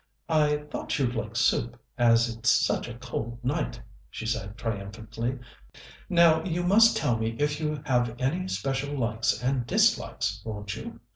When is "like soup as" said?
1.13-2.27